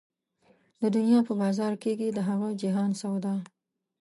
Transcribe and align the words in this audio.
د 0.81 0.83
دنيا 0.95 1.19
په 1.27 1.33
بازار 1.41 1.73
کېږي 1.83 2.07
د 2.13 2.19
هغه 2.29 2.47
جهان 2.61 2.89
سودا 3.01 3.35